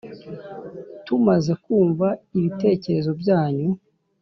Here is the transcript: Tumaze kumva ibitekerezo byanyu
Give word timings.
Tumaze 1.05 1.51
kumva 1.63 2.07
ibitekerezo 2.37 3.11
byanyu 3.21 3.69